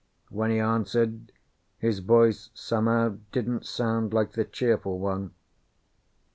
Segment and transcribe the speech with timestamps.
[0.31, 1.31] When he answered,
[1.77, 5.35] his voice, somehow, didn't sound like the cheerful one.